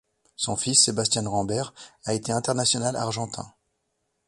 [0.35, 3.53] Son fils, Sebastián Rambert, a été international argentin.